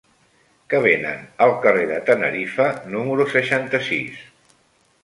[0.73, 4.29] Què venen al carrer de Tenerife número seixanta-sis?